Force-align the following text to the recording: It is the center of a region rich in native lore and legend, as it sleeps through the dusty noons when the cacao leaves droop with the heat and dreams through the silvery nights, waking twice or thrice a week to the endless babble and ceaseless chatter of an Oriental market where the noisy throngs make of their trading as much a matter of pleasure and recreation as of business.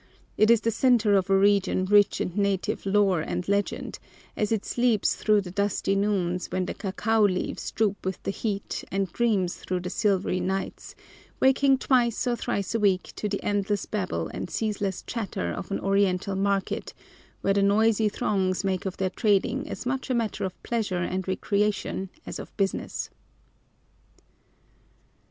It 0.35 0.49
is 0.49 0.61
the 0.61 0.71
center 0.71 1.13
of 1.13 1.29
a 1.29 1.37
region 1.37 1.85
rich 1.85 2.19
in 2.19 2.31
native 2.35 2.87
lore 2.87 3.21
and 3.21 3.47
legend, 3.47 3.99
as 4.35 4.51
it 4.51 4.65
sleeps 4.65 5.13
through 5.13 5.41
the 5.41 5.51
dusty 5.51 5.95
noons 5.95 6.47
when 6.51 6.65
the 6.65 6.73
cacao 6.73 7.23
leaves 7.27 7.69
droop 7.69 8.03
with 8.03 8.23
the 8.23 8.31
heat 8.31 8.83
and 8.91 9.13
dreams 9.13 9.57
through 9.57 9.81
the 9.81 9.91
silvery 9.91 10.39
nights, 10.39 10.95
waking 11.39 11.77
twice 11.77 12.25
or 12.25 12.35
thrice 12.35 12.73
a 12.73 12.79
week 12.79 13.13
to 13.17 13.29
the 13.29 13.43
endless 13.43 13.85
babble 13.85 14.27
and 14.29 14.49
ceaseless 14.49 15.03
chatter 15.03 15.51
of 15.51 15.69
an 15.69 15.79
Oriental 15.79 16.35
market 16.35 16.95
where 17.41 17.53
the 17.53 17.61
noisy 17.61 18.09
throngs 18.09 18.63
make 18.63 18.87
of 18.87 18.97
their 18.97 19.11
trading 19.11 19.69
as 19.69 19.85
much 19.85 20.09
a 20.09 20.15
matter 20.15 20.45
of 20.45 20.63
pleasure 20.63 21.03
and 21.03 21.27
recreation 21.27 22.09
as 22.25 22.39
of 22.39 22.57
business. 22.57 23.11